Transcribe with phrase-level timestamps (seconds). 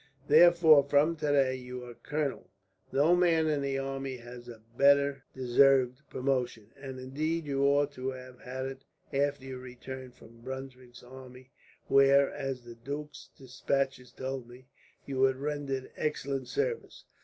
[0.27, 2.49] Therefore, from today you are colonel.
[2.91, 8.39] No man in the army has better deserved promotion, and indeed you ought to have
[8.39, 8.83] had it
[9.13, 11.51] after you returned from Brunswick's army
[11.85, 14.65] where, as the duke's despatches told me,
[15.05, 17.05] you had rendered excellent service.